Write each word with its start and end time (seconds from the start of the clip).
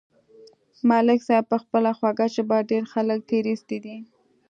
ملک 0.89 1.19
صاحب 1.27 1.45
په 1.51 1.57
خپله 1.63 1.91
خوږه 1.97 2.27
ژبه 2.35 2.57
ډېر 2.71 2.83
خلک 2.93 3.19
تېر 3.29 3.45
ایستلي 3.51 3.79
دي. 3.85 3.97